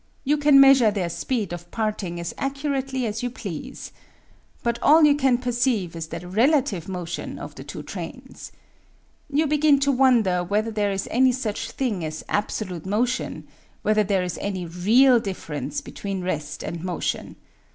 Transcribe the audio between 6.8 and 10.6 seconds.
motion of the two trains. You begin to wonder